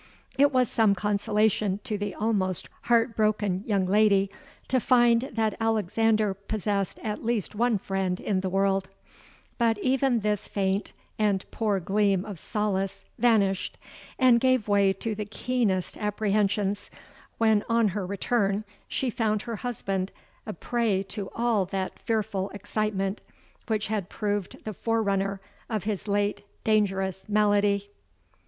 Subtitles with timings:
[0.35, 4.31] It was some consolation to the almost heart broken young lady,
[4.67, 8.89] to find that Alexander possessed at least one friend in the world;
[9.59, 13.77] but even this faint and poor gleam of solace vanished,
[14.17, 16.89] and gave way to the keenest apprehensions,
[17.37, 20.11] when on her return she found her husband
[20.47, 23.21] a prey to all that fearful excitement
[23.67, 25.39] which had proved the forerunner
[25.69, 27.91] of his late dangerous malady.